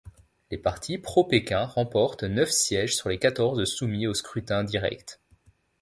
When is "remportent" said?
1.63-2.23